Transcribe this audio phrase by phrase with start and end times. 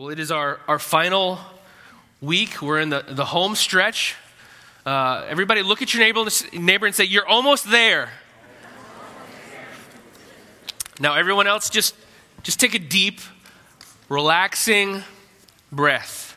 [0.00, 1.38] Well, it is our, our final
[2.22, 2.62] week.
[2.62, 4.16] We're in the, the home stretch.
[4.86, 8.08] Uh, everybody, look at your neighbor, neighbor and say, You're almost there.
[11.00, 11.94] Now, everyone else, just,
[12.42, 13.20] just take a deep,
[14.08, 15.02] relaxing
[15.70, 16.34] breath.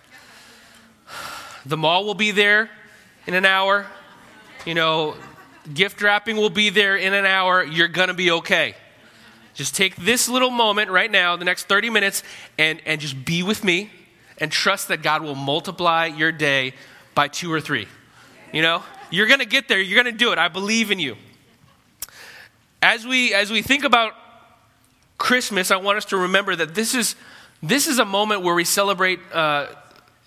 [1.66, 2.70] The mall will be there
[3.28, 3.88] in an hour.
[4.66, 5.16] You know,
[5.74, 7.64] gift wrapping will be there in an hour.
[7.64, 8.76] You're going to be okay.
[9.54, 12.24] Just take this little moment right now, the next 30 minutes,
[12.58, 13.92] and, and just be with me
[14.40, 16.74] and trust that God will multiply your day
[17.14, 17.88] by two or three.
[18.52, 19.80] You know, you're going to get there.
[19.80, 20.40] You're going to do it.
[20.40, 21.16] I believe in you.
[22.82, 24.14] As we, as we think about
[25.18, 27.16] Christmas, I want us to remember that this is,
[27.62, 29.68] this is a moment where we celebrate uh,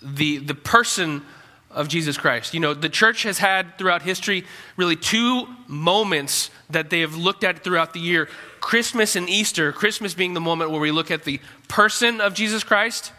[0.01, 1.21] the, the person
[1.69, 2.53] of Jesus Christ.
[2.53, 4.45] You know, the church has had throughout history
[4.77, 8.29] really two moments that they have looked at throughout the year
[8.67, 9.71] Christmas and Easter.
[9.71, 11.39] Christmas being the moment where we look at the
[11.69, 13.13] person of Jesus Christ,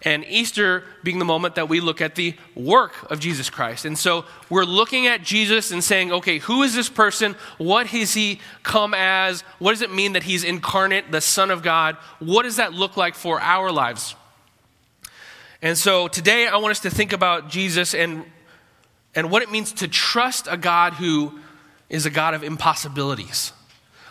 [0.00, 3.84] and Easter being the moment that we look at the work of Jesus Christ.
[3.84, 7.36] And so we're looking at Jesus and saying, okay, who is this person?
[7.58, 9.42] What has he come as?
[9.58, 11.98] What does it mean that he's incarnate, the Son of God?
[12.18, 14.16] What does that look like for our lives?
[15.60, 18.24] And so today I want us to think about Jesus and,
[19.14, 21.38] and what it means to trust a God who
[21.90, 23.52] is a God of impossibilities.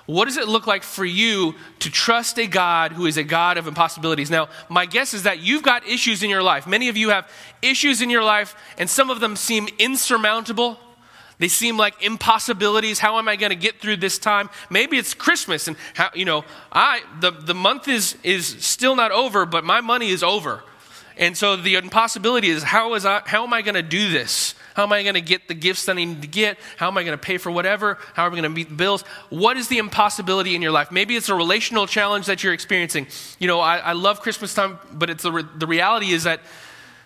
[0.06, 3.58] What does it look like for you to trust a God who is a God
[3.58, 4.30] of impossibilities?
[4.30, 6.68] Now, my guess is that you've got issues in your life.
[6.68, 7.28] Many of you have
[7.62, 10.80] issues in your life, and some of them seem insurmountable.
[11.40, 13.00] They seem like impossibilities.
[13.00, 14.50] How am I going to get through this time?
[14.70, 19.12] Maybe it's Christmas, and how, you know, I the, the month is is still not
[19.12, 20.64] over, but my money is over.
[21.18, 24.54] And so the impossibility is how, is I, how am I going to do this?
[24.76, 26.58] How am I going to get the gifts that I need to get?
[26.76, 27.98] How am I going to pay for whatever?
[28.14, 29.04] How am I going to meet the bills?
[29.30, 30.92] What is the impossibility in your life?
[30.92, 33.08] Maybe it's a relational challenge that you're experiencing.
[33.40, 36.42] You know, I, I love Christmas time, but it's the, the reality is that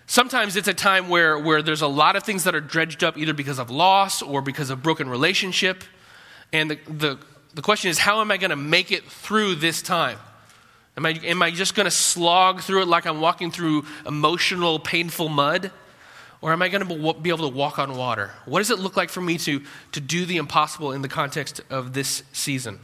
[0.08, 3.20] sometimes it's a time where, where there's a lot of things that are dredged up
[3.20, 5.84] either because of loss or because of broken relationship.
[6.52, 7.20] And the, the,
[7.54, 10.18] the question is, how am I going to make it through this time?
[10.98, 14.80] Am I, am I just going to slog through it like I'm walking through emotional,
[14.80, 15.72] painful mud?
[16.42, 18.32] Or am I going to be able to walk on water?
[18.46, 19.62] What does it look like for me to,
[19.92, 22.80] to do the impossible in the context of this season?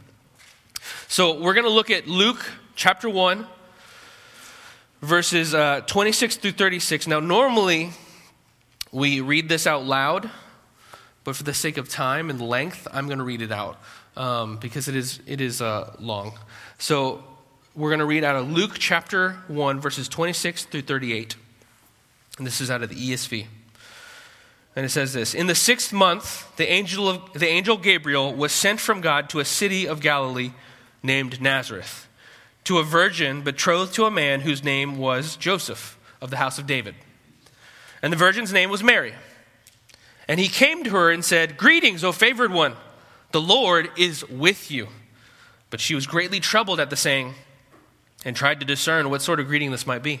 [1.08, 2.44] So we're going to look at Luke
[2.74, 3.46] chapter 1,
[5.00, 7.06] verses uh, 26 through 36.
[7.06, 7.90] Now, normally
[8.92, 10.30] we read this out loud,
[11.24, 13.80] but for the sake of time and length, I'm going to read it out
[14.16, 16.38] um, because it is, it is uh, long.
[16.78, 17.24] So
[17.74, 21.36] we're going to read out of Luke chapter 1, verses 26 through 38.
[22.38, 23.46] And this is out of the ESV.
[24.74, 28.52] And it says this In the sixth month, the angel, of, the angel Gabriel was
[28.52, 30.52] sent from God to a city of Galilee
[31.02, 32.06] named Nazareth,
[32.64, 36.66] to a virgin betrothed to a man whose name was Joseph of the house of
[36.66, 36.94] David.
[38.02, 39.14] And the virgin's name was Mary.
[40.28, 42.74] And he came to her and said, Greetings, O favored one,
[43.32, 44.88] the Lord is with you.
[45.70, 47.34] But she was greatly troubled at the saying
[48.24, 50.20] and tried to discern what sort of greeting this might be.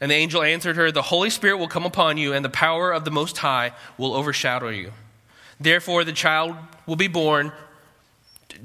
[0.00, 2.90] And the angel answered her, The Holy Spirit will come upon you, and the power
[2.90, 4.92] of the Most High will overshadow you.
[5.60, 6.56] Therefore, the child
[6.86, 7.52] will be born,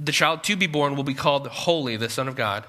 [0.02, 2.66] the child to be born will be called Holy, the Son of God.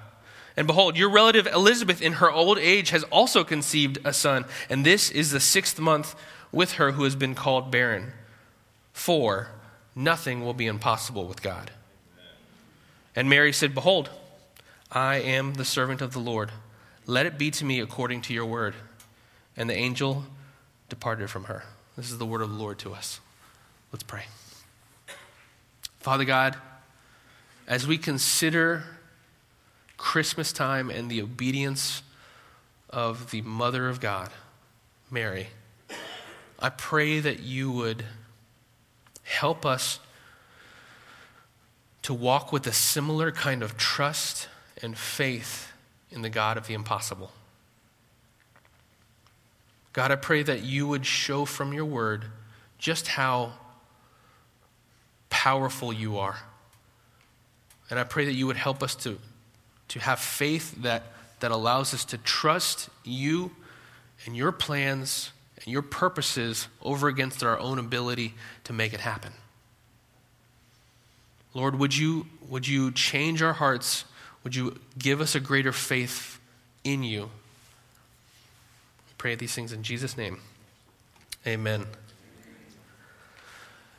[0.57, 4.85] And behold, your relative Elizabeth in her old age has also conceived a son, and
[4.85, 6.17] this is the sixth month
[6.51, 8.13] with her who has been called barren.
[8.93, 9.49] For
[9.95, 11.71] nothing will be impossible with God.
[13.15, 14.11] And Mary said, Behold,
[14.91, 16.53] I am the servant of the Lord.
[17.07, 18.75] Let it be to me according to your word.
[19.57, 20.25] And the angel
[20.89, 21.65] departed from her.
[21.97, 23.21] This is the word of the Lord to us.
[23.93, 24.25] Let's pray.
[26.01, 26.57] Father God,
[27.67, 28.85] as we consider
[29.97, 32.03] Christmas time and the obedience
[32.91, 34.31] of the Mother of God,
[35.11, 35.49] Mary,
[36.59, 38.05] I pray that you would
[39.23, 40.01] help us
[42.03, 44.49] to walk with a similar kind of trust
[44.83, 45.73] and faith
[46.11, 47.31] in the God of the impossible.
[49.93, 52.27] God, I pray that you would show from your word
[52.79, 53.55] just how
[55.31, 56.39] powerful you are.
[57.89, 59.19] And I pray that you would help us to,
[59.89, 61.05] to have faith that,
[61.41, 63.53] that allows us to trust you
[64.27, 69.33] and your plans and your purposes over against our own ability to make it happen.
[71.55, 74.05] Lord, would you, would you change our hearts?
[74.47, 76.39] Would you give us a greater faith
[76.85, 77.23] in you?
[77.25, 80.39] We pray these things in Jesus' name.
[81.45, 81.85] Amen.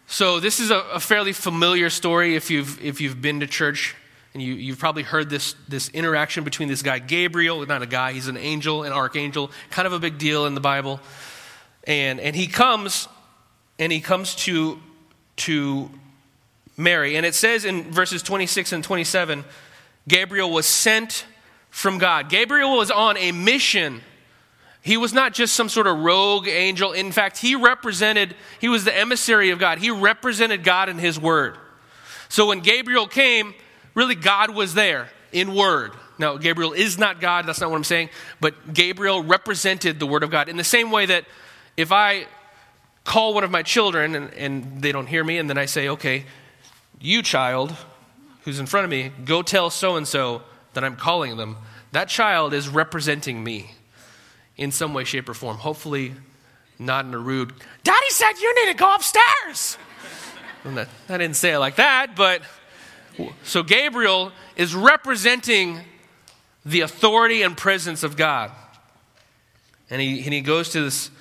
[0.08, 3.94] So, this is a, a, fairly familiar story if you've, if you've been to church.
[4.34, 8.14] And you, you've probably heard this, this interaction between this guy, Gabriel, not a guy,
[8.14, 11.02] he's an angel, an archangel, kind of a big deal in the Bible.
[11.84, 13.10] And, and he comes,
[13.80, 14.80] and he comes to,
[15.36, 15.92] to
[16.78, 17.18] Mary.
[17.18, 19.44] And it says in verses 26 and 27
[20.08, 21.26] Gabriel was sent
[21.70, 22.30] from God.
[22.30, 24.02] Gabriel was on a mission.
[24.82, 26.94] He was not just some sort of rogue angel.
[26.94, 29.80] In fact, he represented, he was the emissary of God.
[29.80, 31.58] He represented God in his word.
[32.30, 33.54] So when Gabriel came,
[33.94, 35.92] really God was there in word.
[36.20, 40.24] Now, Gabriel is not God, that's not what I'm saying, but Gabriel represented the word
[40.24, 40.50] of God.
[40.50, 41.26] In the same way that
[41.76, 42.26] if I
[43.04, 45.90] call one of my children and, and they don't hear me, and then I say,
[45.90, 46.26] okay,
[47.00, 47.76] you, child,
[48.48, 50.42] who's in front of me, go tell so and so
[50.72, 51.58] that I'm calling them.
[51.92, 53.72] That child is representing me
[54.56, 55.58] in some way, shape, or form.
[55.58, 56.14] Hopefully,
[56.80, 57.52] not in a rude,
[57.84, 59.78] Daddy said you need to go upstairs.
[60.64, 62.42] That, I didn't say it like that, but
[63.44, 65.82] so Gabriel is representing
[66.66, 68.52] the authority and presence of God.
[69.90, 71.12] And he, and he goes to this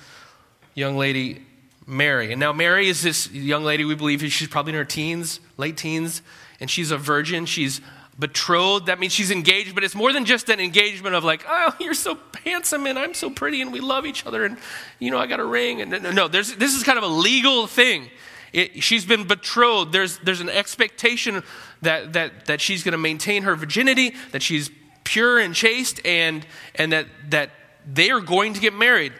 [0.75, 1.41] young lady,
[1.85, 2.31] Mary.
[2.31, 5.75] And now, Mary is this young lady, we believe she's probably in her teens, late
[5.75, 6.21] teens,
[6.59, 7.45] and she's a virgin.
[7.45, 7.81] She's
[8.19, 8.87] betrothed.
[8.87, 11.93] That means she's engaged, but it's more than just an engagement of like, oh, you're
[11.93, 14.57] so handsome and I'm so pretty and we love each other and,
[14.99, 15.81] you know, I got a ring.
[15.81, 18.09] And no, this is kind of a legal thing.
[18.53, 19.91] It, she's been betrothed.
[19.91, 21.43] There's, there's an expectation
[21.81, 24.71] that, that, that she's going to maintain her virginity, that she's
[25.03, 26.45] pure and chaste, and,
[26.75, 27.51] and that, that
[27.85, 29.13] they are going to get married.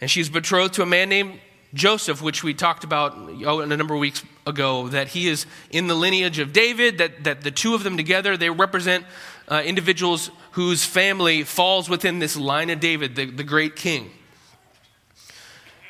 [0.00, 1.40] And she's betrothed to a man named
[1.74, 5.86] Joseph, which we talked about oh, a number of weeks ago, that he is in
[5.86, 9.06] the lineage of David, that, that the two of them together, they represent
[9.48, 14.10] uh, individuals whose family falls within this line of David, the, the great king.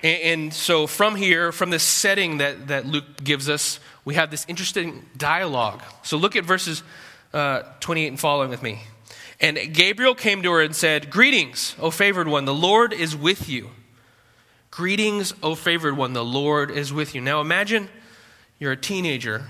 [0.03, 4.31] And, and so from here, from this setting that, that Luke gives us, we have
[4.31, 5.83] this interesting dialogue.
[6.03, 6.83] So look at verses
[7.33, 8.83] uh, 28 and following with me.
[9.41, 13.49] And Gabriel came to her and said, Greetings, O favored one, the Lord is with
[13.49, 13.71] you.
[14.73, 17.21] Greetings, O favored one, the Lord is with you.
[17.21, 17.91] Now imagine
[18.59, 19.45] you're a teenager.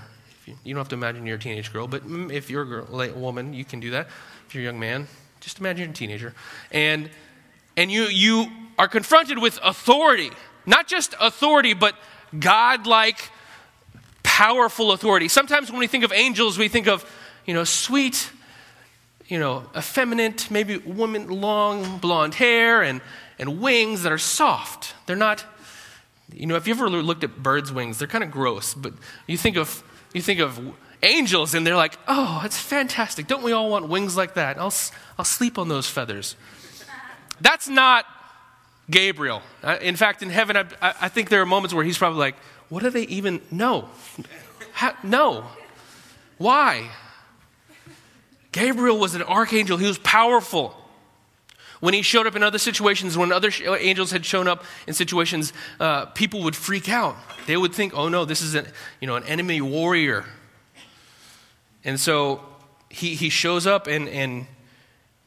[0.45, 3.13] You, don't have to imagine you're a teenage girl, but if you're a, girl, a
[3.13, 4.09] woman, you can do that.
[4.47, 5.07] If you're a young man,
[5.39, 6.33] just imagine you're a teenager.
[6.73, 7.09] And,
[7.77, 8.47] and you, you
[8.77, 10.29] are confronted with authority.
[10.65, 11.95] Not just authority, but
[12.37, 13.31] God-like,
[14.23, 15.29] powerful authority.
[15.29, 17.09] Sometimes when we think of angels, we think of,
[17.45, 18.29] you know, sweet,
[19.27, 22.99] you know, effeminate, maybe woman, long blonde hair and
[23.39, 24.93] and wings that are soft.
[25.05, 25.45] They're not,
[26.33, 28.93] you know, if you ever looked at birds' wings, they're kind of gross, but
[29.27, 29.83] you think of,
[30.13, 30.59] you think of
[31.01, 33.27] angels and they're like, oh, it's fantastic.
[33.27, 34.57] Don't we all want wings like that?
[34.57, 34.73] I'll,
[35.17, 36.35] I'll sleep on those feathers.
[37.41, 38.05] That's not
[38.89, 39.41] Gabriel.
[39.81, 42.35] In fact, in heaven, I, I think there are moments where he's probably like,
[42.69, 43.41] what do they even?
[44.71, 45.45] How, no.
[46.37, 46.89] Why?
[48.51, 50.75] Gabriel was an archangel, he was powerful.
[51.83, 55.51] When he showed up in other situations, when other angels had shown up in situations,
[55.81, 57.17] uh, people would freak out.
[57.45, 58.67] They would think, oh no, this is an,
[59.01, 60.23] you know, an enemy warrior.
[61.83, 62.39] And so
[62.87, 64.47] he, he shows up and, and,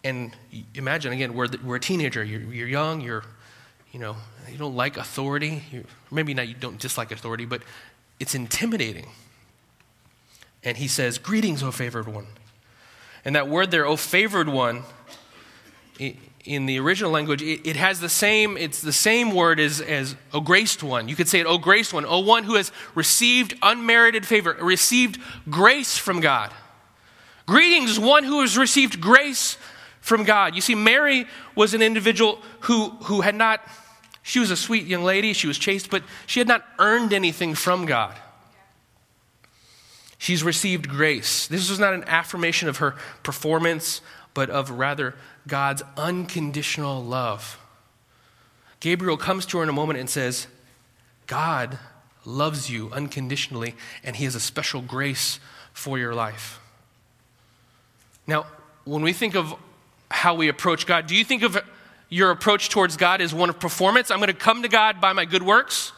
[0.03, 0.35] and
[0.75, 2.25] imagine again, we're, we're a teenager.
[2.25, 3.25] You're, you're young, you're,
[3.93, 4.17] you know,
[4.51, 5.63] you don't like authority.
[5.71, 7.61] You, maybe not you don't dislike authority, but
[8.19, 9.11] it's intimidating.
[10.65, 12.29] And he says, Greetings, O favored one.
[13.27, 14.85] And that word there, O favored one,
[16.47, 20.17] in the original language, it, it, has the same, it's the same word as, as
[20.33, 21.09] O graced one.
[21.09, 25.21] You could say it, O graced one, O one who has received unmerited favor, received
[25.51, 26.53] grace from God.
[27.47, 29.59] Greetings, one who has received grace
[30.01, 30.55] from God.
[30.55, 33.61] You see, Mary was an individual who, who had not,
[34.23, 37.55] she was a sweet young lady, she was chaste, but she had not earned anything
[37.55, 38.17] from God.
[40.19, 41.47] She's received grace.
[41.47, 44.01] This was not an affirmation of her performance,
[44.37, 45.15] but of rather
[45.49, 47.59] God's unconditional love.
[48.81, 50.47] Gabriel comes to her in a moment and says,
[51.27, 51.79] God
[52.27, 53.75] loves you unconditionally,
[54.05, 55.41] and He has a special grace
[55.73, 56.61] for your life.
[58.27, 58.47] Now,
[58.85, 59.55] when we think of
[60.11, 61.59] how we approach God, do you think of
[62.11, 64.11] your approach towards God as one of performance?
[64.11, 65.93] I'm going to come to God by my good works.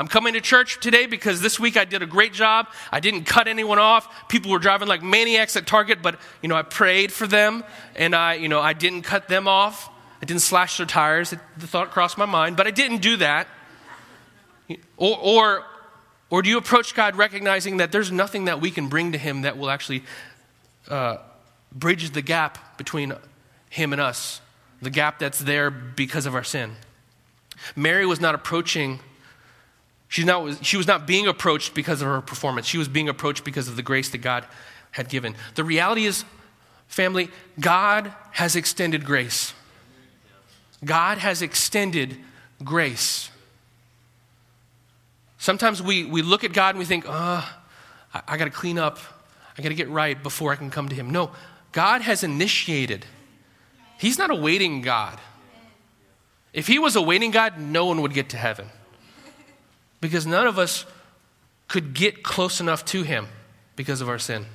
[0.00, 2.68] I'm coming to church today because this week I did a great job.
[2.90, 4.28] I didn't cut anyone off.
[4.30, 7.64] People were driving like maniacs at Target, but you know, I prayed for them
[7.94, 9.90] and I, you know, I didn't cut them off.
[10.22, 11.34] I didn't slash their tires.
[11.58, 13.46] The thought crossed my mind, but I didn't do that.
[14.96, 15.64] Or, or,
[16.30, 19.42] or do you approach God recognizing that there's nothing that we can bring to Him
[19.42, 20.02] that will actually
[20.88, 21.18] uh,
[21.72, 23.12] bridge the gap between
[23.68, 24.40] Him and us,
[24.80, 26.76] the gap that's there because of our sin?
[27.76, 29.00] Mary was not approaching,
[30.10, 32.66] she's not, she was not being approached because of her performance.
[32.66, 34.44] She was being approached because of the grace that God
[34.90, 35.34] had given.
[35.54, 36.26] The reality is,
[36.88, 39.54] family, God has extended grace.
[40.84, 42.18] God has extended
[42.62, 43.30] grace.
[45.38, 47.58] Sometimes we, we look at God and we think, oh,
[48.12, 48.98] I, I got to clean up.
[49.56, 51.10] I got to get right before I can come to Him.
[51.10, 51.30] No,
[51.72, 53.06] God has initiated.
[53.98, 55.18] He's not a waiting God.
[56.52, 58.68] If He was a waiting God, no one would get to heaven.
[60.00, 60.86] Because none of us
[61.68, 63.28] could get close enough to Him
[63.76, 64.46] because of our sin.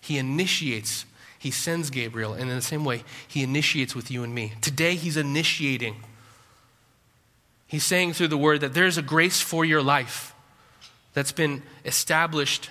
[0.00, 1.04] He initiates
[1.46, 4.54] he sends Gabriel, and in the same way, he initiates with you and me.
[4.60, 5.94] Today, he's initiating.
[7.68, 10.34] He's saying through the word that there's a grace for your life
[11.12, 12.70] that's been established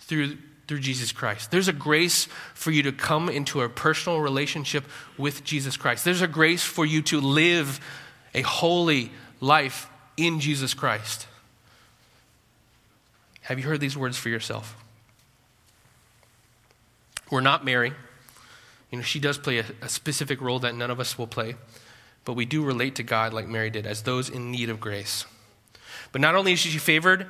[0.00, 0.36] through,
[0.66, 1.50] through Jesus Christ.
[1.50, 4.84] There's a grace for you to come into a personal relationship
[5.16, 6.04] with Jesus Christ.
[6.04, 7.80] There's a grace for you to live
[8.34, 11.26] a holy life in Jesus Christ.
[13.42, 14.76] Have you heard these words for yourself?
[17.30, 17.92] We're not Mary.
[18.90, 21.56] You know, she does play a, a specific role that none of us will play,
[22.24, 25.26] but we do relate to God like Mary did, as those in need of grace.
[26.12, 27.26] But not only is she favored,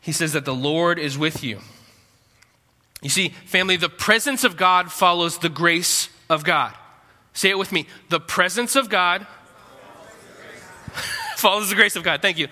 [0.00, 1.60] he says that the Lord is with you.
[3.02, 6.74] You see, family, the presence of God follows the grace of God.
[7.32, 7.86] Say it with me.
[8.08, 9.26] The presence of God
[11.46, 12.20] follows the grace of God.
[12.20, 12.48] Thank you.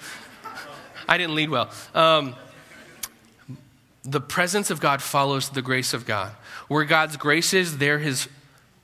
[1.08, 1.68] I didn't lead well.
[1.96, 2.36] Um,
[4.04, 6.30] the presence of God follows the grace of God.
[6.68, 8.28] Where God's grace is, there his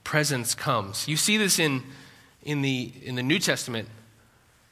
[0.03, 1.07] presence comes.
[1.07, 1.85] You see this in,
[2.43, 3.89] in, the, in the New Testament.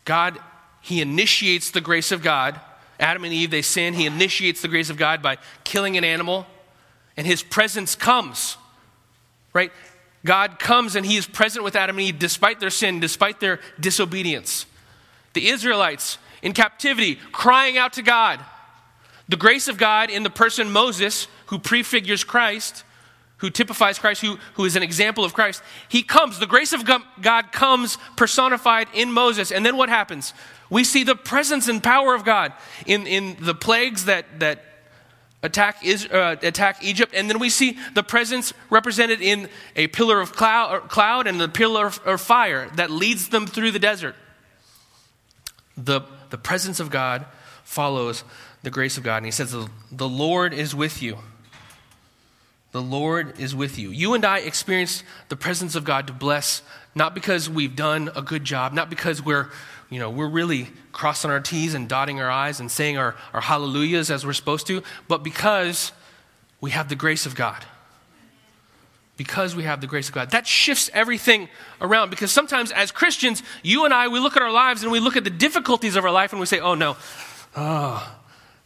[0.05, 0.41] God,
[0.81, 2.61] he initiates the grace of God.
[2.99, 3.95] Adam and Eve, they sin.
[3.95, 6.49] He initiates the grace of God by killing an animal,
[7.17, 8.57] and his presence comes.
[9.53, 9.71] Right?
[10.25, 13.61] God comes and he is present with Adam and Eve despite their sin, despite their
[13.79, 14.67] disobedience.
[15.39, 18.41] The Israelites in captivity crying out to God.
[19.29, 22.83] The grace of God in the person Moses, who prefigures Christ,
[23.37, 26.41] who typifies Christ, who, who is an example of Christ, he comes.
[26.41, 29.53] The grace of God comes personified in Moses.
[29.53, 30.35] And then what happens?
[30.71, 32.53] We see the presence and power of God
[32.85, 34.65] in, in the plagues that, that
[35.45, 37.15] attack, is, uh, attack Egypt.
[37.15, 41.49] And then we see the presence represented in a pillar of cloud, cloud and the
[41.49, 44.17] pillar of, of fire that leads them through the desert.
[45.79, 47.25] The, the presence of God
[47.65, 48.25] follows
[48.63, 49.19] the grace of God.
[49.19, 49.55] And he says,
[49.91, 51.19] The Lord is with you.
[52.73, 53.91] The Lord is with you.
[53.91, 56.63] You and I experience the presence of God to bless,
[56.95, 59.49] not because we've done a good job, not because we're,
[59.89, 63.41] you know, we're really crossing our T's and dotting our I's and saying our, our
[63.41, 65.93] hallelujahs as we're supposed to, but because
[66.61, 67.65] we have the grace of God.
[69.19, 70.31] Because we have the grace of God.
[70.31, 74.51] That shifts everything around because sometimes as Christians, you and I, we look at our
[74.51, 76.97] lives and we look at the difficulties of our life and we say, oh no,
[77.55, 78.17] oh,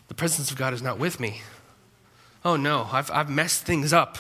[0.09, 1.41] the presence of God is not with me.
[2.45, 4.19] Oh no, I've, I've messed things up.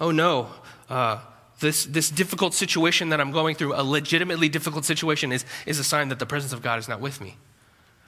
[0.00, 0.48] Oh no,
[0.88, 1.20] uh,
[1.60, 5.84] this, this difficult situation that I'm going through, a legitimately difficult situation, is, is a
[5.84, 7.36] sign that the presence of God is not with me.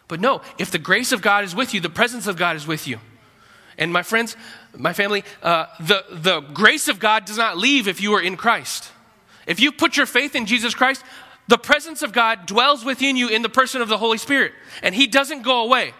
[0.09, 2.67] But no, if the grace of God is with you, the presence of God is
[2.67, 2.99] with you.
[3.79, 4.37] And my friends,
[4.77, 8.37] my family, uh, the, the grace of God does not leave if you are in
[8.37, 8.91] Christ.
[9.47, 11.03] If you put your faith in Jesus Christ,
[11.49, 14.53] the presence of God dwells within you in the person of the Holy Spirit,
[14.83, 15.93] and He doesn't go away.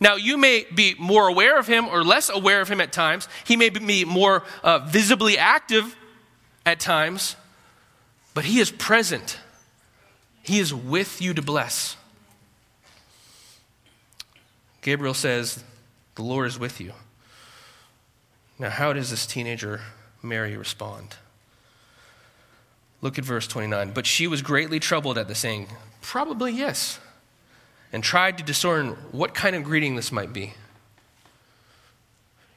[0.00, 3.28] Now, you may be more aware of him or less aware of him at times.
[3.44, 5.96] He may be more uh, visibly active
[6.64, 7.34] at times,
[8.32, 9.40] but he is present.
[10.42, 11.96] He is with you to bless.
[14.82, 15.64] Gabriel says,
[16.18, 16.94] The Lord is with you.
[18.58, 19.82] Now, how does this teenager,
[20.20, 21.14] Mary, respond?
[23.00, 23.92] Look at verse 29.
[23.92, 25.68] But she was greatly troubled at the saying.
[26.02, 26.98] Probably yes
[27.92, 30.54] and tried to discern what kind of greeting this might be.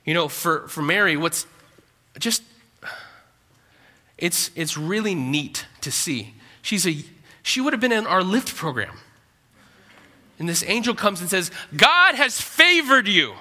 [0.06, 1.46] You know, for, for Mary, what's
[2.18, 2.42] just,
[4.18, 6.34] it's, it's really neat to see.
[6.64, 6.98] She's a,
[7.44, 8.98] she would have been in our lift program.
[10.40, 13.36] And this angel comes and says, God has favored you.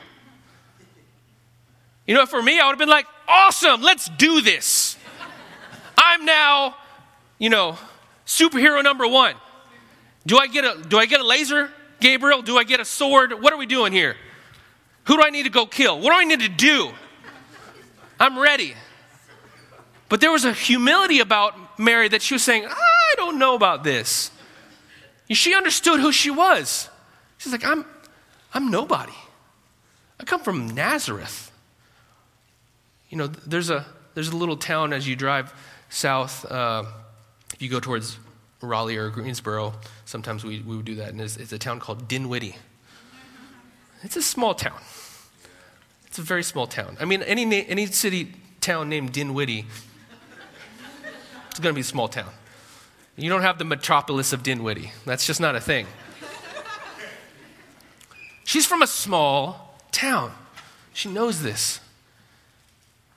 [2.11, 4.97] You know, for me, I would have been like, awesome, let's do this.
[5.97, 6.75] I'm now,
[7.38, 7.79] you know,
[8.26, 9.37] superhero number one.
[10.26, 11.71] Do I get a, do I get a laser?
[12.00, 13.40] Gabriel, do I get a sword?
[13.40, 14.17] What are we doing here?
[15.05, 16.00] Who do I need to go kill?
[16.00, 16.90] What do I need to do?
[18.19, 18.75] I'm ready.
[20.09, 23.85] But there was a humility about Mary that she was saying, I don't know about
[23.85, 24.33] this.
[25.31, 26.88] She understood who she was.
[27.38, 27.85] She's like, I'm,
[28.52, 29.14] I'm nobody.
[30.19, 31.50] I come from Nazareth.
[33.11, 35.52] You know, there's a, there's a little town as you drive
[35.88, 36.50] south.
[36.50, 36.85] Uh,
[37.52, 38.19] if you go towards
[38.62, 39.75] Raleigh or Greensboro,
[40.05, 41.09] sometimes we, we would do that.
[41.09, 42.57] And it's, it's a town called Dinwiddie.
[44.02, 44.81] It's a small town.
[46.07, 46.97] It's a very small town.
[47.00, 49.67] I mean, any, any city, town named Dinwiddie,
[51.50, 52.31] it's going to be a small town.
[53.17, 54.93] You don't have the metropolis of Dinwiddie.
[55.05, 55.87] That's just not a thing.
[58.45, 60.33] She's from a small town.
[60.93, 61.81] She knows this.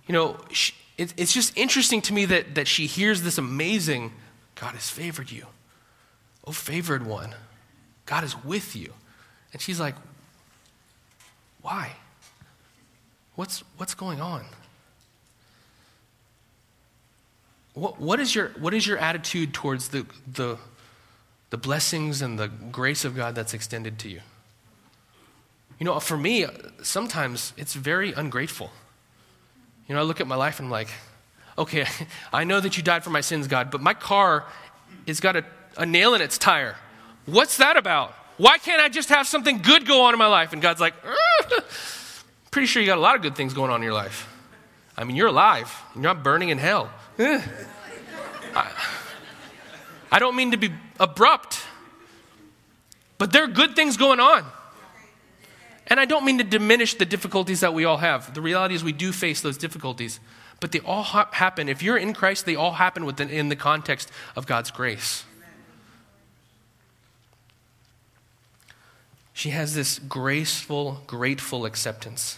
[0.07, 4.11] You know, she, it, it's just interesting to me that, that she hears this amazing
[4.55, 5.47] God has favored you.
[6.45, 7.33] Oh, favored one.
[8.05, 8.93] God is with you.
[9.51, 9.95] And she's like,
[11.61, 11.91] why?
[13.35, 14.45] What's, what's going on?
[17.73, 20.57] What, what, is your, what is your attitude towards the, the,
[21.49, 24.21] the blessings and the grace of God that's extended to you?
[25.79, 26.45] You know, for me,
[26.83, 28.69] sometimes it's very ungrateful.
[29.87, 30.89] You know, I look at my life and I'm like,
[31.57, 31.85] okay,
[32.33, 34.45] I know that you died for my sins, God, but my car
[35.07, 35.45] has got a,
[35.77, 36.75] a nail in its tire.
[37.25, 38.13] What's that about?
[38.37, 40.53] Why can't I just have something good go on in my life?
[40.53, 41.61] And God's like, uh,
[42.51, 44.29] pretty sure you got a lot of good things going on in your life.
[44.97, 45.73] I mean, you're alive.
[45.95, 46.89] You're not burning in hell.
[47.17, 47.41] Eh.
[48.55, 48.71] I,
[50.11, 51.61] I don't mean to be abrupt,
[53.17, 54.45] but there are good things going on.
[55.87, 58.33] And I don't mean to diminish the difficulties that we all have.
[58.33, 60.19] The reality is, we do face those difficulties,
[60.59, 61.67] but they all ha- happen.
[61.67, 65.25] If you're in Christ, they all happen within, in the context of God's grace.
[69.33, 72.37] She has this graceful, grateful acceptance.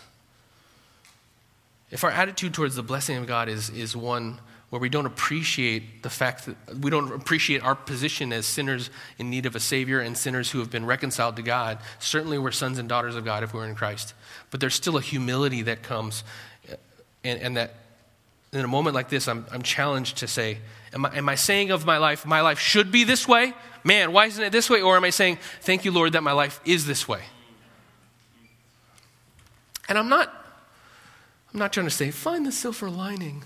[1.91, 6.03] If our attitude towards the blessing of God is, is one where we don't appreciate
[6.03, 9.99] the fact that we don't appreciate our position as sinners in need of a Savior
[9.99, 11.77] and sinners who have been reconciled to God.
[11.99, 14.13] Certainly, we're sons and daughters of God if we're in Christ.
[14.51, 16.23] But there's still a humility that comes,
[16.71, 16.75] uh,
[17.23, 17.75] and, and that
[18.51, 20.59] in a moment like this, I'm, I'm challenged to say,
[20.93, 23.53] am I, am I saying of my life, my life should be this way?
[23.83, 24.81] Man, why isn't it this way?
[24.81, 27.21] Or am I saying, thank you, Lord, that my life is this way?
[29.87, 30.33] And I'm not,
[31.53, 33.43] I'm not trying to say, find the silver lining.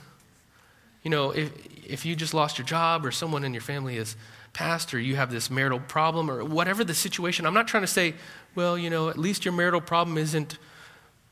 [1.03, 1.51] You know, if,
[1.85, 4.15] if you just lost your job or someone in your family has
[4.53, 7.88] passed or you have this marital problem or whatever the situation, I'm not trying to
[7.88, 8.15] say,
[8.55, 10.57] well, you know, at least your marital problem isn't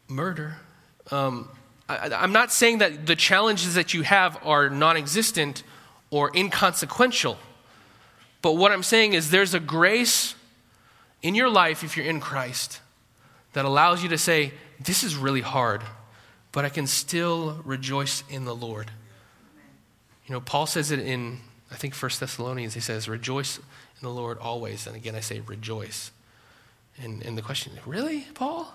[0.07, 0.55] murder.
[1.11, 1.49] Um,
[1.89, 5.63] I, I'm not saying that the challenges that you have are non existent
[6.09, 7.37] or inconsequential.
[8.41, 10.35] But what I'm saying is there's a grace
[11.21, 12.79] in your life, if you're in Christ,
[13.53, 15.81] that allows you to say, This is really hard,
[16.51, 18.91] but I can still rejoice in the Lord.
[20.27, 21.39] You know, Paul says it in,
[21.71, 22.73] I think, First Thessalonians.
[22.73, 23.63] He says, Rejoice in
[24.01, 24.85] the Lord always.
[24.85, 26.11] And again, I say, Rejoice.
[27.01, 28.73] And, and the question, really, Paul?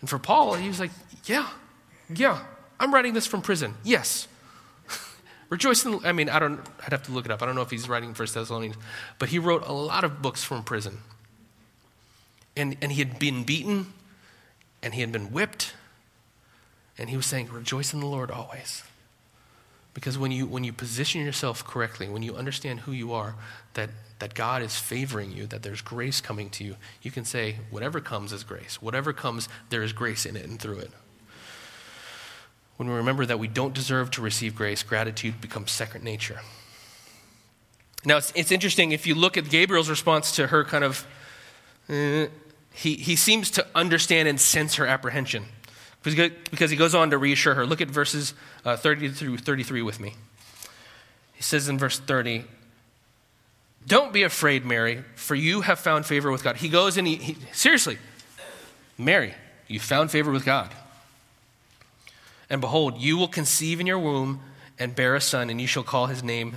[0.00, 0.90] And for Paul, he was like,
[1.24, 1.48] Yeah,
[2.14, 2.42] yeah,
[2.78, 3.74] I'm writing this from prison.
[3.84, 4.28] Yes.
[5.48, 7.42] Rejoice in, I mean, I don't, I'd have to look it up.
[7.42, 8.76] I don't know if he's writing First Thessalonians,
[9.18, 10.98] but he wrote a lot of books from prison.
[12.54, 13.94] And, and he had been beaten,
[14.82, 15.72] and he had been whipped,
[16.98, 18.82] and he was saying, Rejoice in the Lord always.
[19.92, 23.34] Because when you, when you position yourself correctly, when you understand who you are,
[23.74, 27.56] that, that God is favoring you, that there's grace coming to you, you can say,
[27.70, 28.80] whatever comes is grace.
[28.80, 30.90] Whatever comes, there is grace in it and through it.
[32.76, 36.40] When we remember that we don't deserve to receive grace, gratitude becomes second nature.
[38.04, 41.06] Now, it's, it's interesting if you look at Gabriel's response to her kind of,
[41.88, 42.26] uh,
[42.72, 45.44] he, he seems to understand and sense her apprehension
[46.02, 47.66] because he goes on to reassure her.
[47.66, 48.34] Look at verses
[48.64, 50.14] uh, 30 through 33 with me.
[51.34, 52.44] He says in verse 30,
[53.86, 56.56] Don't be afraid, Mary, for you have found favor with God.
[56.56, 57.98] He goes and he, he seriously,
[58.98, 59.34] Mary,
[59.68, 60.70] you found favor with God.
[62.48, 64.40] And behold, you will conceive in your womb
[64.78, 66.56] and bear a son, and you shall call his name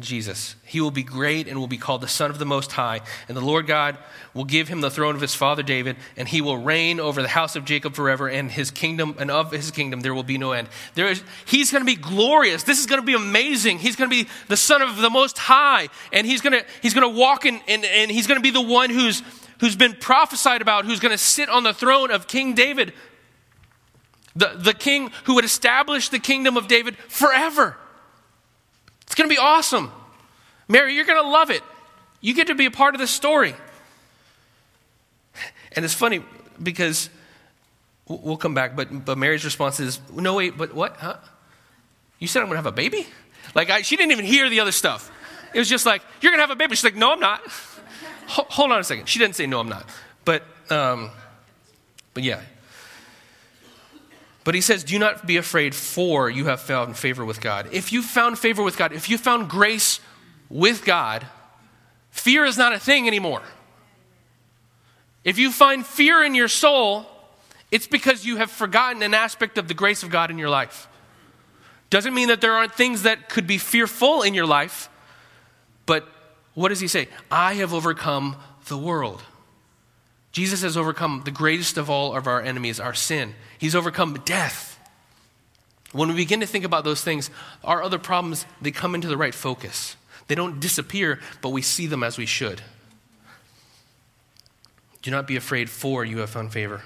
[0.00, 0.54] Jesus.
[0.64, 3.00] He will be great and will be called the Son of the Most High.
[3.26, 3.98] And the Lord God
[4.32, 7.28] will give him the throne of his father David, and he will reign over the
[7.28, 10.52] house of Jacob forever, and his kingdom, and of his kingdom there will be no
[10.52, 10.68] end.
[10.94, 12.62] There is, he's going to be glorious.
[12.62, 13.78] This is going to be amazing.
[13.78, 16.94] He's going to be the Son of the Most High, and he's going to, he's
[16.94, 19.22] going to walk in, and, and he's going to be the one who's,
[19.58, 22.92] who's been prophesied about, who's going to sit on the throne of King David,
[24.36, 27.76] the, the king who would establish the kingdom of David forever.
[29.08, 29.90] It's going to be awesome.
[30.68, 31.62] Mary, you're going to love it.
[32.20, 33.54] You get to be a part of this story.
[35.72, 36.22] And it's funny
[36.62, 37.08] because
[38.06, 40.96] we'll come back, but, but Mary's response is, no, wait, but what?
[40.96, 41.16] Huh?
[42.18, 43.06] You said I'm going to have a baby?
[43.54, 45.10] Like, I, she didn't even hear the other stuff.
[45.54, 46.74] It was just like, You're going to have a baby.
[46.76, 47.40] She's like, No, I'm not.
[48.26, 49.08] hold on a second.
[49.08, 49.88] She didn't say, No, I'm not.
[50.24, 51.10] But, um,
[52.12, 52.42] but yeah.
[54.48, 57.68] But he says, Do not be afraid, for you have found favor with God.
[57.70, 60.00] If you found favor with God, if you found grace
[60.48, 61.26] with God,
[62.10, 63.42] fear is not a thing anymore.
[65.22, 67.04] If you find fear in your soul,
[67.70, 70.88] it's because you have forgotten an aspect of the grace of God in your life.
[71.90, 74.88] Doesn't mean that there aren't things that could be fearful in your life,
[75.84, 76.08] but
[76.54, 77.08] what does he say?
[77.30, 78.34] I have overcome
[78.68, 79.22] the world.
[80.38, 83.34] Jesus has overcome the greatest of all of our enemies, our sin.
[83.58, 84.78] He's overcome death.
[85.90, 87.28] When we begin to think about those things,
[87.64, 89.96] our other problems, they come into the right focus.
[90.28, 92.62] They don't disappear, but we see them as we should.
[95.02, 96.82] Do not be afraid, for you have found favor.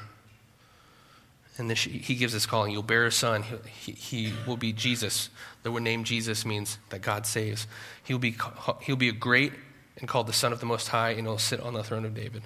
[1.59, 2.73] And she, he gives this calling.
[2.73, 3.43] You'll bear a son.
[3.43, 5.29] He, he, he, will be Jesus.
[5.63, 7.67] The word name Jesus means that God saves.
[8.03, 8.35] He'll be,
[8.81, 9.53] he'll be a great
[9.99, 12.15] and called the Son of the Most High, and he'll sit on the throne of
[12.15, 12.45] David.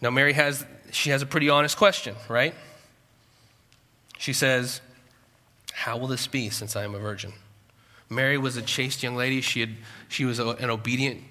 [0.00, 2.54] Now, Mary has, she has a pretty honest question, right?
[4.18, 4.80] She says,
[5.72, 7.32] How will this be since I am a virgin?
[8.08, 9.40] Mary was a chaste young lady.
[9.40, 9.70] She, had,
[10.08, 11.22] she was a, an obedient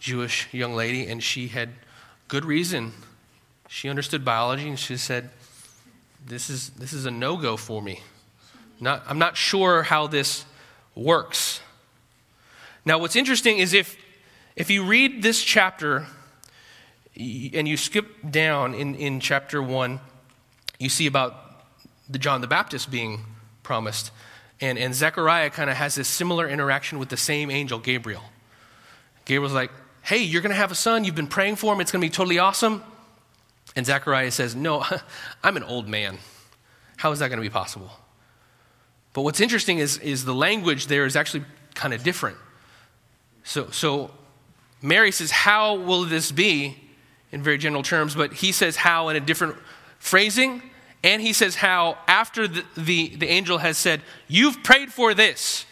[0.00, 1.70] Jewish young lady, and she had
[2.28, 2.92] good reason.
[3.68, 5.30] She understood biology, and she said,
[6.26, 8.00] this is, this is a no go for me.
[8.80, 10.44] Not, I'm not sure how this
[10.94, 11.60] works.
[12.84, 13.96] Now, what's interesting is if,
[14.56, 16.06] if you read this chapter
[17.20, 20.00] and you skip down in, in chapter 1,
[20.78, 21.34] you see about
[22.08, 23.24] the John the Baptist being
[23.62, 24.10] promised.
[24.60, 28.22] And, and Zechariah kind of has this similar interaction with the same angel, Gabriel.
[29.24, 29.70] Gabriel's like,
[30.02, 31.04] hey, you're going to have a son.
[31.04, 31.80] You've been praying for him.
[31.80, 32.82] It's going to be totally awesome.
[33.76, 34.84] And Zechariah says, No,
[35.42, 36.18] I'm an old man.
[36.96, 37.90] How is that going to be possible?
[39.12, 42.36] But what's interesting is, is the language there is actually kind of different.
[43.44, 44.10] So, so
[44.82, 46.76] Mary says, How will this be?
[47.32, 49.56] In very general terms, but he says how in a different
[49.98, 50.62] phrasing.
[51.02, 55.64] And he says how after the, the, the angel has said, You've prayed for this.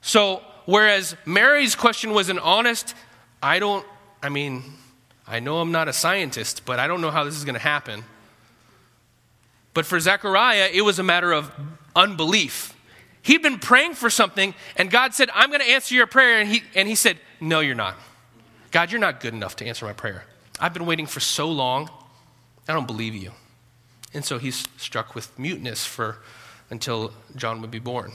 [0.00, 2.94] So, whereas Mary's question was an honest,
[3.42, 3.84] I don't,
[4.22, 4.62] I mean,
[5.26, 7.60] I know I'm not a scientist, but I don't know how this is going to
[7.60, 8.04] happen.
[9.74, 11.52] But for Zechariah, it was a matter of
[11.94, 12.74] unbelief.
[13.20, 16.40] He'd been praying for something, and God said, I'm going to answer your prayer.
[16.40, 17.96] And he, and he said, No, you're not.
[18.70, 20.24] God, you're not good enough to answer my prayer.
[20.60, 21.90] I've been waiting for so long.
[22.68, 23.32] I don't believe you.
[24.12, 26.18] And so he's struck with muteness for
[26.70, 28.12] until John would be born.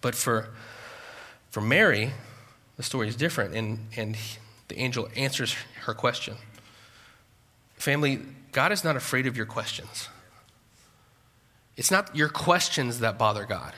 [0.00, 0.48] But for,
[1.50, 2.12] for Mary,
[2.76, 3.54] the story is different.
[3.54, 4.16] And, and
[4.68, 5.54] the angel answers
[5.84, 6.36] her question.
[7.76, 8.20] Family,
[8.52, 10.08] God is not afraid of your questions.
[11.76, 13.74] It's not your questions that bother God.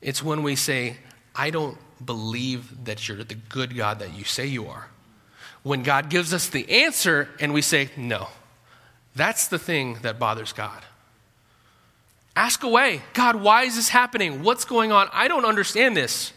[0.00, 0.98] It's when we say,
[1.34, 4.88] I don't believe that you're the good God that you say you are.
[5.62, 8.28] When God gives us the answer and we say, no,
[9.14, 10.82] that's the thing that bothers God.
[12.36, 14.42] Ask away God, why is this happening?
[14.42, 15.08] What's going on?
[15.12, 16.32] I don't understand this.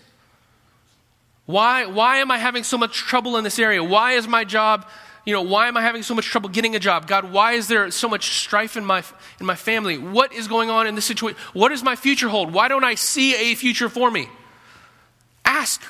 [1.45, 3.83] Why, why am I having so much trouble in this area?
[3.83, 4.85] Why is my job,
[5.25, 7.07] you know, why am I having so much trouble getting a job?
[7.07, 9.01] God, why is there so much strife in my,
[9.39, 9.97] in my family?
[9.97, 11.39] What is going on in this situation?
[11.53, 12.53] What does my future hold?
[12.53, 14.27] Why don't I see a future for me?
[15.47, 15.81] Ask.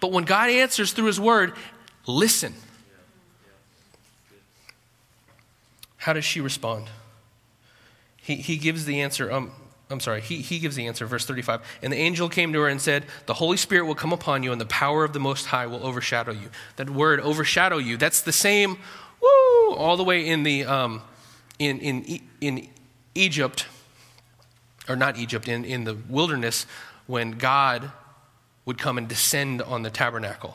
[0.00, 1.52] But when God answers through His Word,
[2.06, 2.54] listen.
[5.98, 6.88] How does she respond?
[8.16, 9.30] He, he gives the answer.
[9.30, 9.52] Um,
[9.90, 11.60] I'm sorry, he, he gives the answer, verse 35.
[11.82, 14.50] And the angel came to her and said, The Holy Spirit will come upon you,
[14.50, 16.50] and the power of the Most High will overshadow you.
[16.76, 18.78] That word, overshadow you, that's the same,
[19.20, 21.02] woo, all the way in, the, um,
[21.58, 22.68] in, in, in
[23.14, 23.66] Egypt,
[24.88, 26.66] or not Egypt, in, in the wilderness,
[27.06, 27.92] when God
[28.66, 30.54] would come and descend on the tabernacle.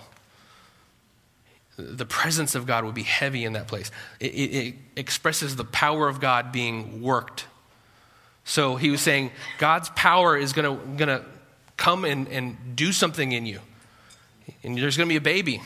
[1.78, 3.90] The presence of God would be heavy in that place.
[4.20, 7.48] It, it, it expresses the power of God being worked
[8.44, 11.26] so he was saying, God's power is going to
[11.78, 13.60] come and, and do something in you.
[14.64, 15.62] And there's going to be a baby.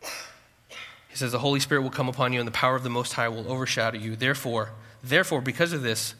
[0.00, 3.12] He says, The Holy Spirit will come upon you, and the power of the Most
[3.12, 4.16] High will overshadow you.
[4.16, 4.70] Therefore,
[5.02, 6.14] therefore, because of this,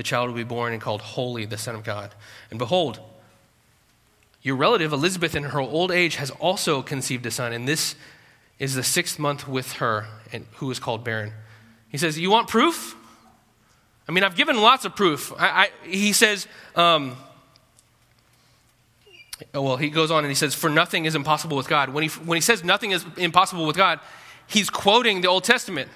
[0.00, 2.14] the child will be born and called Holy, the Son of God.
[2.48, 3.00] And behold,
[4.40, 7.96] your relative Elizabeth, in her old age, has also conceived a son, and this
[8.58, 11.34] is the sixth month with her, and who is called barren.
[11.90, 12.96] He says, You want proof?
[14.08, 15.34] I mean, I've given lots of proof.
[15.38, 17.14] I, I, he says, um,
[19.52, 21.90] oh, well, he goes on and he says, For nothing is impossible with God.
[21.90, 24.00] When he, when he says nothing is impossible with God,
[24.46, 25.90] he's quoting the Old Testament,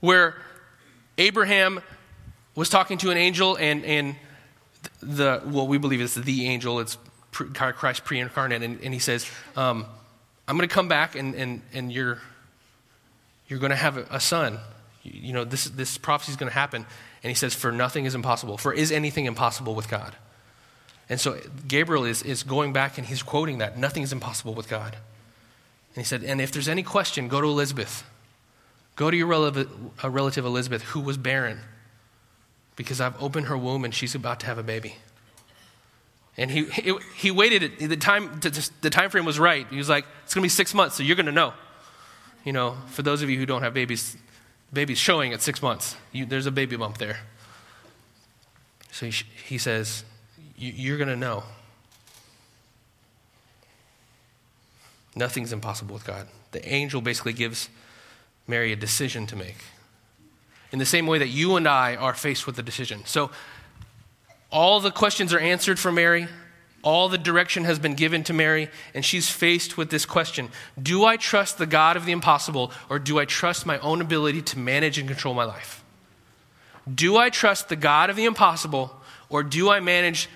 [0.00, 0.34] where
[1.16, 1.80] Abraham
[2.54, 4.16] was talking to an angel, and, and
[5.00, 6.96] the, well, we believe it's the angel, it's
[7.32, 9.86] Christ pre incarnate, and, and, he says, um,
[10.46, 12.18] I'm going to come back, and, and, and you're,
[13.48, 14.58] you're going to have a, a son.
[15.02, 16.86] You, you know, this, this prophecy is going to happen.
[17.22, 18.58] And he says, For nothing is impossible.
[18.58, 20.14] For is anything impossible with God?
[21.08, 24.68] And so Gabriel is, is going back and he's quoting that nothing is impossible with
[24.68, 24.96] God.
[25.94, 28.04] And he said, And if there's any question, go to Elizabeth.
[28.96, 29.68] Go to your relative,
[30.04, 31.60] relative Elizabeth, who was barren,
[32.76, 34.96] because I've opened her womb and she's about to have a baby.
[36.36, 39.66] And he, he, he waited, the time, the time frame was right.
[39.68, 41.52] He was like, It's going to be six months, so you're going to know.
[42.44, 44.16] You know, for those of you who don't have babies,
[44.72, 45.96] baby's showing at six months.
[46.12, 47.20] You, there's a baby bump there.
[48.90, 50.04] So he, he says,
[50.56, 51.44] You're going to know.
[55.16, 56.26] Nothing's impossible with God.
[56.50, 57.68] The angel basically gives
[58.48, 59.56] Mary a decision to make.
[60.74, 63.02] In the same way that you and I are faced with a decision.
[63.06, 63.30] So,
[64.50, 66.26] all the questions are answered for Mary.
[66.82, 70.48] All the direction has been given to Mary, and she's faced with this question
[70.82, 74.42] Do I trust the God of the impossible, or do I trust my own ability
[74.42, 75.84] to manage and control my life?
[76.92, 80.28] Do I trust the God of the impossible, or do I manage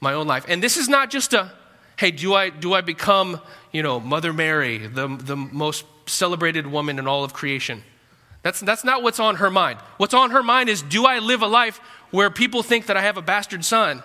[0.00, 0.44] my own life?
[0.48, 1.52] And this is not just a,
[2.00, 6.98] hey, do I, do I become, you know, Mother Mary, the, the most celebrated woman
[6.98, 7.84] in all of creation?
[8.44, 9.80] That's, that's not what's on her mind.
[9.96, 11.78] What's on her mind is, do I live a life
[12.12, 14.04] where people think that I have a bastard son?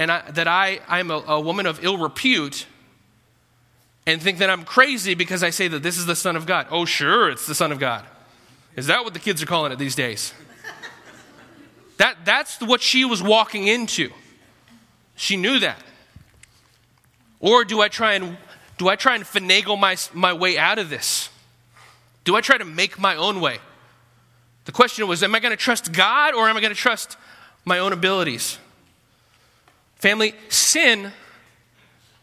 [0.00, 2.66] and I, that I, I'm a, a woman of ill repute
[4.06, 6.66] and think that I'm crazy because I say that this is the Son of God.
[6.70, 8.06] Oh, sure, it's the Son of God.
[8.76, 10.32] Is that what the kids are calling it these days?
[11.98, 14.10] that, that's what she was walking into.
[15.16, 15.82] She knew that.
[17.38, 18.38] Or do I try and
[18.78, 21.28] do I try and finagle my, my way out of this?
[22.30, 23.58] Do I try to make my own way?
[24.64, 27.16] The question was, am I going to trust God or am I going to trust
[27.64, 28.56] my own abilities?
[29.96, 31.10] Family, sin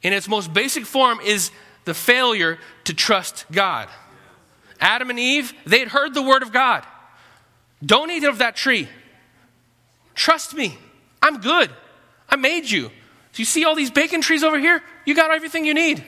[0.02, 1.52] in its most basic form is
[1.84, 3.90] the failure to trust God.
[4.80, 6.86] Adam and Eve, they had heard the word of God.
[7.86, 8.88] Don't eat of that tree.
[10.16, 10.78] Trust me,
[11.22, 11.70] I'm good.
[12.30, 12.84] I made you.
[12.84, 14.82] Do you see all these bacon trees over here?
[15.04, 16.02] You got everything you need.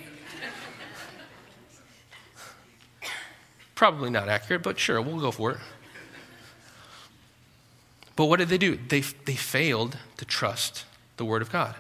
[3.80, 5.58] Probably not accurate, but sure, we'll go for it.
[8.18, 8.76] But what did they do?
[8.76, 10.84] They, they failed to trust
[11.15, 11.76] the Word of God.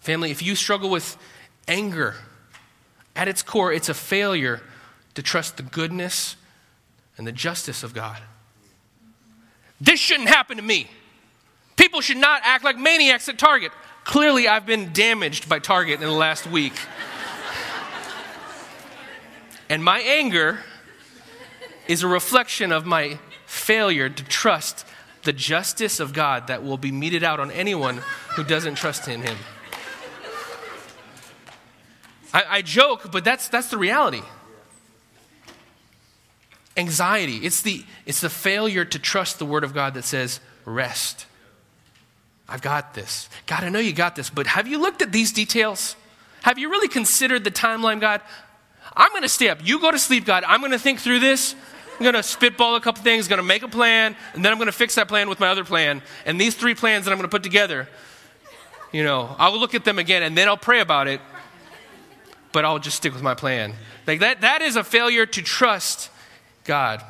[0.00, 1.16] Family, if you struggle with
[1.68, 2.16] anger,
[3.14, 4.60] at its core, it's a failure
[5.14, 6.34] to trust the goodness
[7.16, 8.20] and the justice of God.
[9.80, 10.90] This shouldn't happen to me.
[11.76, 13.70] People should not act like maniacs at Target.
[14.02, 16.74] Clearly, I've been damaged by Target in the last week.
[19.68, 20.60] And my anger
[21.88, 24.84] is a reflection of my failure to trust
[25.22, 28.02] the justice of God that will be meted out on anyone
[28.36, 29.36] who doesn't trust in Him.
[32.32, 34.22] I, I joke, but that's, that's the reality.
[36.76, 41.26] Anxiety, it's the, it's the failure to trust the Word of God that says, rest.
[42.48, 43.28] I've got this.
[43.46, 45.96] God, I know you got this, but have you looked at these details?
[46.42, 48.20] Have you really considered the timeline, God?
[48.96, 49.58] I'm going to stay up.
[49.62, 50.44] You go to sleep, God.
[50.46, 51.54] I'm going to think through this.
[51.98, 54.58] I'm going to spitball a couple things, going to make a plan, and then I'm
[54.58, 56.02] going to fix that plan with my other plan.
[56.26, 57.88] And these three plans that I'm going to put together,
[58.92, 61.20] you know, I'll look at them again and then I'll pray about it,
[62.52, 63.74] but I'll just stick with my plan.
[64.06, 66.10] Like that, that is a failure to trust
[66.64, 67.02] God.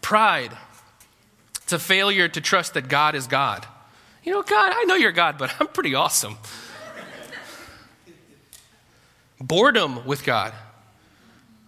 [0.00, 0.56] Pride.
[1.64, 3.66] It's a failure to trust that God is God.
[4.22, 6.36] You know, God, I know you're God, but I'm pretty awesome.
[9.40, 10.52] Boredom with God.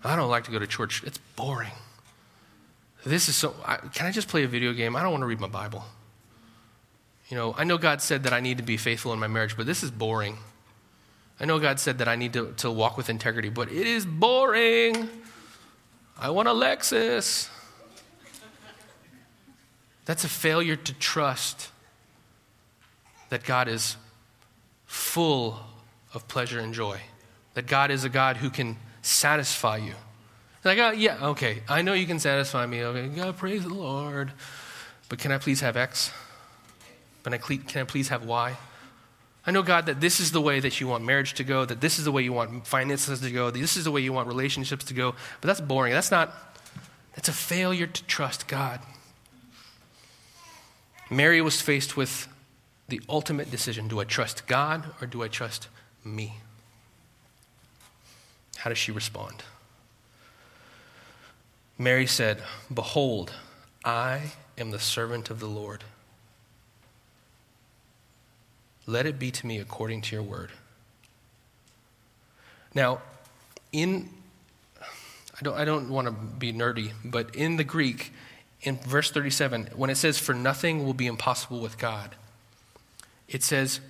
[0.02, 1.02] I don't like to go to church.
[1.04, 1.72] It's boring.
[3.04, 3.54] This is so.
[3.64, 4.96] I, can I just play a video game?
[4.96, 5.84] I don't want to read my Bible.
[7.28, 9.56] You know, I know God said that I need to be faithful in my marriage,
[9.56, 10.36] but this is boring.
[11.38, 14.04] I know God said that I need to, to walk with integrity, but it is
[14.04, 15.08] boring.
[16.18, 17.48] I want a Lexus.
[20.04, 21.70] That's a failure to trust
[23.30, 23.96] that God is
[24.84, 25.60] full
[26.12, 27.00] of pleasure and joy,
[27.54, 29.94] that God is a God who can satisfy you.
[30.64, 32.82] Like, oh, yeah, okay, I know you can satisfy me.
[32.82, 34.32] Okay, God, praise the Lord.
[35.08, 36.12] But can I please have X?
[37.24, 38.56] Can I, can I please have Y?
[39.46, 41.80] I know, God, that this is the way that you want marriage to go, that
[41.80, 44.28] this is the way you want finances to go, this is the way you want
[44.28, 45.14] relationships to go.
[45.40, 45.92] But that's boring.
[45.92, 46.34] That's not,
[47.16, 48.80] that's a failure to trust God.
[51.08, 52.28] Mary was faced with
[52.88, 55.68] the ultimate decision do I trust God or do I trust
[56.04, 56.34] me?
[58.60, 59.42] How does she respond?
[61.78, 62.42] Mary said,
[62.72, 63.32] Behold,
[63.86, 65.82] I am the servant of the Lord.
[68.86, 70.50] Let it be to me according to your word.
[72.74, 73.00] Now,
[73.72, 74.10] in
[74.78, 78.12] I don't, I don't want to be nerdy, but in the Greek,
[78.60, 82.14] in verse 37, when it says, For nothing will be impossible with God,
[83.26, 83.80] it says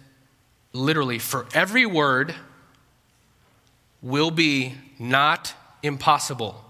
[0.72, 2.36] literally, For every word
[4.02, 6.64] will be not impossible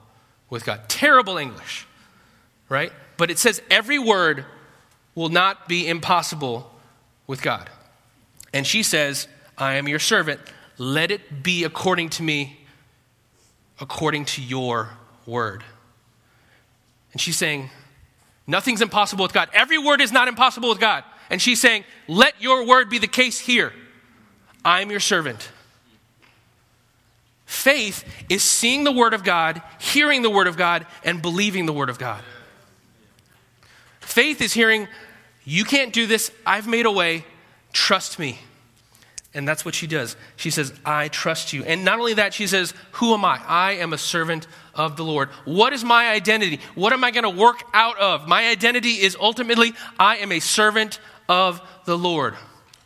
[0.48, 0.88] with God.
[0.88, 1.86] Terrible English,
[2.68, 2.92] right?
[3.16, 4.44] But it says every word
[5.14, 6.70] will not be impossible
[7.26, 7.70] with God.
[8.52, 10.40] And she says, I am your servant.
[10.78, 12.56] Let it be according to me
[13.80, 14.90] according to your
[15.26, 15.64] word.
[17.12, 17.70] And she's saying,
[18.46, 19.48] Nothing's impossible with God.
[19.52, 21.04] Every word is not impossible with God.
[21.30, 23.72] And she's saying, Let your word be the case here.
[24.64, 25.50] I'm your servant.
[27.50, 31.72] Faith is seeing the word of God, hearing the word of God, and believing the
[31.72, 32.22] word of God.
[33.98, 34.86] Faith is hearing,
[35.44, 36.30] You can't do this.
[36.46, 37.24] I've made a way.
[37.72, 38.38] Trust me.
[39.34, 40.14] And that's what she does.
[40.36, 41.64] She says, I trust you.
[41.64, 43.42] And not only that, she says, Who am I?
[43.44, 45.28] I am a servant of the Lord.
[45.44, 46.60] What is my identity?
[46.76, 48.28] What am I going to work out of?
[48.28, 52.36] My identity is ultimately, I am a servant of the Lord.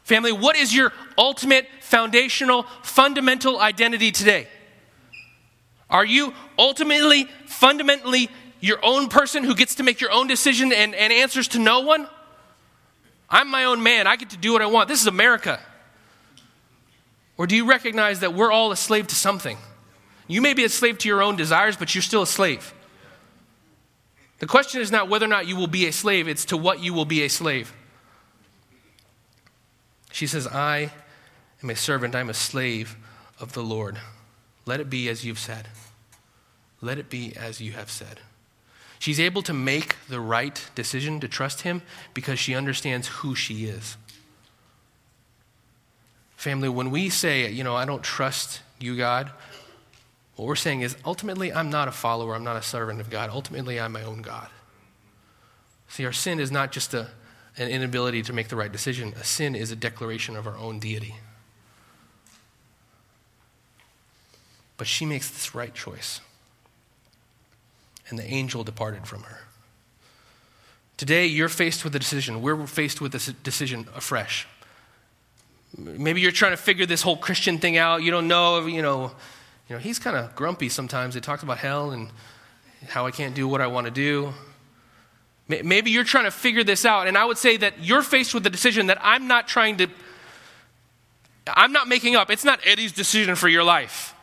[0.05, 4.49] Family, what is your ultimate, foundational, fundamental identity today?
[5.95, 8.29] Are you ultimately, fundamentally,
[8.59, 11.81] your own person who gets to make your own decision and, and answers to no
[11.83, 12.09] one?
[13.31, 14.09] I'm my own man.
[14.09, 14.89] I get to do what I want.
[14.89, 15.61] This is America.
[17.37, 19.57] Or do you recognize that we're all a slave to something?
[20.27, 22.75] You may be a slave to your own desires, but you're still a slave.
[24.41, 26.83] The question is not whether or not you will be a slave, it's to what
[26.83, 27.73] you will be a slave.
[30.11, 30.91] She says, I
[31.63, 32.97] am a servant, I'm a slave
[33.39, 33.99] of the Lord.
[34.67, 35.69] Let it be as you've said.
[36.85, 38.21] Let it be as you have said.
[38.99, 43.65] She's able to make the right decision to trust him because she understands who she
[43.65, 43.97] is.
[46.37, 49.31] Family, when we say, you know, I don't trust you, God,
[50.37, 53.31] what we're saying is ultimately, I'm not a follower, I'm not a servant of God.
[53.31, 54.49] Ultimately, I'm my own God.
[55.89, 57.09] See, our sin is not just a,
[57.57, 60.81] an inability to make the right decision, a sin is a declaration of our own
[60.81, 61.15] deity.
[64.77, 66.21] But she makes this right choice.
[68.09, 69.39] And the angel departed from her.
[70.97, 72.43] Today, you're faced with a decision.
[72.43, 74.47] We're faced with a decision afresh.
[75.77, 78.03] Maybe you're trying to figure this whole Christian thing out.
[78.03, 79.11] You don't know, you know,
[79.69, 81.15] you know, he's kind of grumpy sometimes.
[81.15, 82.11] He talks about hell and
[82.89, 84.33] how I can't do what I want to do.
[85.49, 88.45] Maybe you're trying to figure this out, and I would say that you're faced with
[88.45, 89.89] the decision that I'm not trying to,
[91.47, 92.31] I'm not making up.
[92.31, 94.15] It's not Eddie's decision for your life.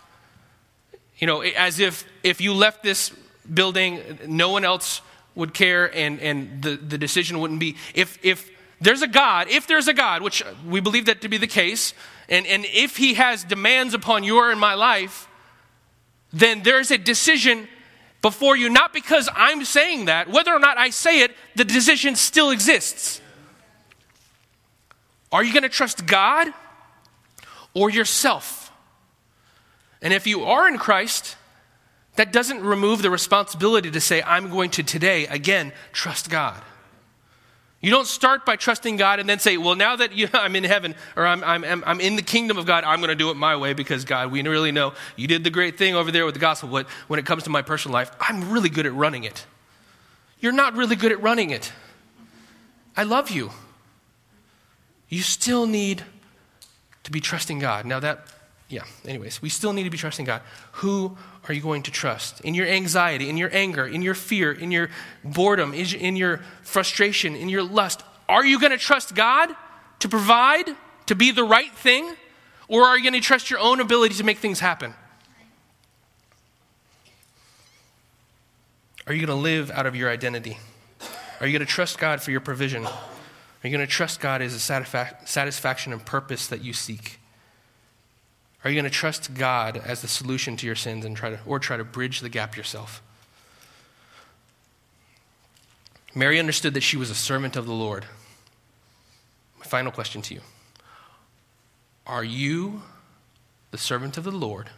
[1.20, 3.12] You know, as if if you left this
[3.52, 5.02] building, no one else
[5.36, 7.78] would care, and, and the, the decision wouldn't be.
[7.94, 8.50] If, if
[8.80, 11.94] there's a God, if there's a God, which we believe that to be the case,
[12.28, 15.28] and, and if He has demands upon your and my life,
[16.34, 17.68] then there's a decision
[18.22, 22.16] before you, not because I'm saying that, whether or not I say it, the decision
[22.16, 23.20] still exists.
[25.32, 26.50] Are you going to trust God
[27.74, 28.72] or yourself?
[30.02, 31.36] And if you are in Christ,
[32.16, 36.62] that doesn't remove the responsibility to say, I'm going to today, again, trust God.
[37.82, 40.64] You don't start by trusting God and then say, well, now that you, I'm in
[40.64, 43.36] heaven or I'm, I'm, I'm in the kingdom of God, I'm going to do it
[43.36, 46.36] my way because, God, we really know you did the great thing over there with
[46.36, 46.70] the gospel.
[46.70, 49.46] But when it comes to my personal life, I'm really good at running it.
[50.40, 51.72] You're not really good at running it.
[52.96, 53.52] I love you.
[55.08, 56.04] You still need
[57.04, 57.86] to be trusting God.
[57.86, 58.28] Now, that,
[58.72, 60.42] yeah, anyways, we still need to be trusting God.
[60.74, 62.40] Who are you going to trust?
[62.42, 64.90] In your anxiety, in your anger, in your fear, in your
[65.24, 69.50] boredom, in your frustration, in your lust, are you going to trust God
[70.00, 70.66] to provide,
[71.08, 72.16] to be the right thing?
[72.70, 74.94] Or are you going to trust your own ability to make things happen?
[79.06, 80.58] Are you going to live out of your identity?
[81.42, 82.86] Are you going to trust God for your provision?
[82.86, 87.18] Are you going to trust God as a satisfaction and purpose that you seek?
[88.64, 91.40] Are you going to trust God as the solution to your sins and try to,
[91.46, 93.02] or try to bridge the gap yourself?
[96.14, 98.06] Mary understood that she was a servant of the Lord.
[99.58, 100.42] My final question to you
[102.06, 102.84] Are you
[103.72, 104.70] the servant of the Lord,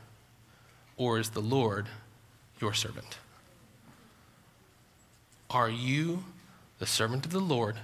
[0.95, 1.87] or is the Lord
[2.61, 3.17] your servant?
[5.49, 6.23] Are you
[6.79, 7.75] the servant of the Lord,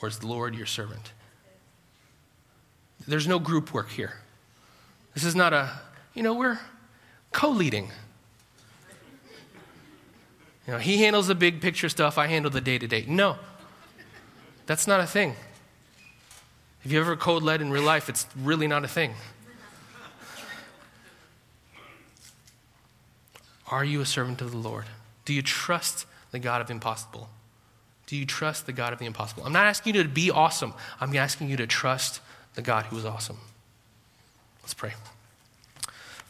[0.00, 1.12] or is the Lord your servant?
[3.08, 4.14] There's no group work here.
[5.20, 5.68] This is not a,
[6.14, 6.58] you know, we're
[7.30, 7.90] co leading.
[10.66, 13.04] You know, he handles the big picture stuff, I handle the day to day.
[13.06, 13.36] No,
[14.64, 15.36] that's not a thing.
[16.86, 19.12] If you ever code led in real life, it's really not a thing.
[23.66, 24.86] Are you a servant of the Lord?
[25.26, 27.28] Do you trust the God of the impossible?
[28.06, 29.44] Do you trust the God of the impossible?
[29.44, 30.72] I'm not asking you to be awesome.
[30.98, 32.22] I'm asking you to trust
[32.54, 33.36] the God who is awesome.
[34.62, 34.92] Let's pray.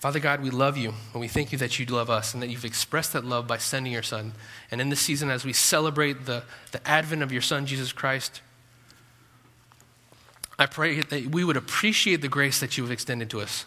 [0.01, 2.49] Father God, we love you, and we thank you that you love us and that
[2.49, 4.33] you've expressed that love by sending your Son.
[4.71, 8.41] And in this season, as we celebrate the, the advent of your Son, Jesus Christ,
[10.59, 13.67] I pray that we would appreciate the grace that you have extended to us,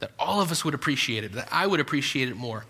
[0.00, 2.64] that all of us would appreciate it, that I would appreciate it more.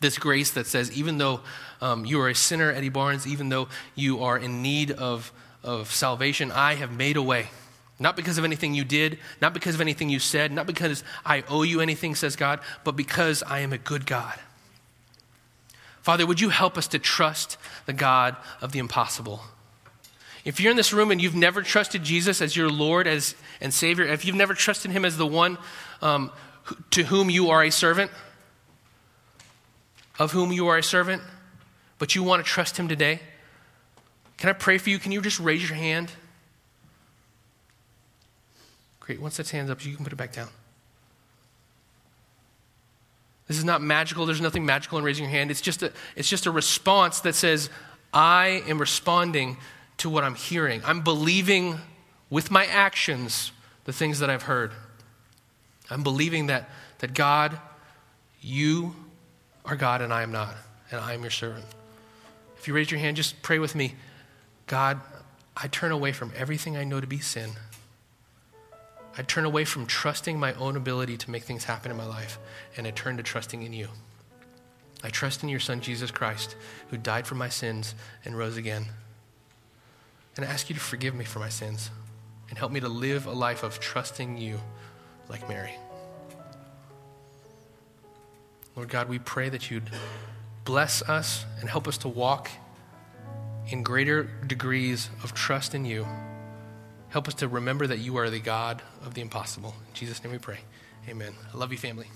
[0.00, 1.40] This grace that says, even though
[1.80, 5.92] um, you are a sinner, Eddie Barnes, even though you are in need of, of
[5.92, 7.50] salvation, I have made a way.
[7.98, 11.44] Not because of anything you did, not because of anything you said, not because I
[11.48, 14.38] owe you anything, says God, but because I am a good God.
[16.02, 19.42] Father, would you help us to trust the God of the impossible?
[20.44, 23.72] If you're in this room and you've never trusted Jesus as your Lord as, and
[23.72, 25.56] Savior, if you've never trusted Him as the one
[26.02, 26.30] um,
[26.90, 28.10] to whom you are a servant,
[30.18, 31.22] of whom you are a servant,
[31.98, 33.20] but you want to trust Him today,
[34.36, 34.98] can I pray for you?
[34.98, 36.10] Can you just raise your hand?
[39.04, 39.20] Great.
[39.20, 40.48] Once that hand's up, you can put it back down.
[43.46, 44.24] This is not magical.
[44.24, 45.50] There's nothing magical in raising your hand.
[45.50, 47.68] It's just a, it's just a response that says,
[48.14, 49.58] I am responding
[49.98, 50.80] to what I'm hearing.
[50.86, 51.76] I'm believing
[52.30, 53.52] with my actions
[53.84, 54.72] the things that I've heard.
[55.90, 57.58] I'm believing that, that God,
[58.40, 58.96] you
[59.66, 60.54] are God and I am not,
[60.90, 61.66] and I am your servant.
[62.56, 63.96] If you raise your hand, just pray with me.
[64.66, 64.98] God,
[65.54, 67.50] I turn away from everything I know to be sin.
[69.16, 72.38] I turn away from trusting my own ability to make things happen in my life,
[72.76, 73.88] and I turn to trusting in you.
[75.04, 76.56] I trust in your Son, Jesus Christ,
[76.88, 77.94] who died for my sins
[78.24, 78.86] and rose again.
[80.36, 81.90] And I ask you to forgive me for my sins
[82.48, 84.58] and help me to live a life of trusting you
[85.28, 85.74] like Mary.
[88.74, 89.90] Lord God, we pray that you'd
[90.64, 92.50] bless us and help us to walk
[93.68, 96.06] in greater degrees of trust in you.
[97.14, 99.72] Help us to remember that you are the God of the impossible.
[99.86, 100.58] In Jesus' name we pray.
[101.08, 101.32] Amen.
[101.52, 102.08] I love you, family.